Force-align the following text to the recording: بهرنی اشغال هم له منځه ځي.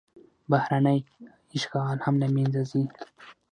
بهرنی 0.51 0.99
اشغال 1.55 1.97
هم 2.05 2.15
له 2.21 2.27
منځه 2.35 2.61
ځي. 2.71 2.83